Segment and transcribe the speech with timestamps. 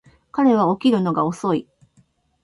[0.31, 1.67] 彼は起きるのが遅い